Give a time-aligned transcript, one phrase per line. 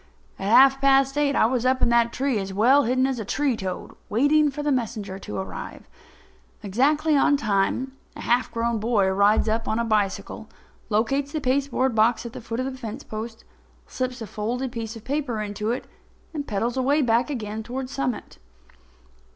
[0.39, 3.23] At half past eight I was up in that tree as well hidden as a
[3.23, 5.87] tree toad, waiting for the messenger to arrive.
[6.63, 10.49] Exactly on time, a half grown boy rides up the road on a bicycle,
[10.89, 13.43] locates the pasteboard box at the foot of the fence post,
[13.85, 15.85] slips a folded piece of paper into it
[16.33, 17.27] and pedals away again
[17.59, 18.39] back toward Summit.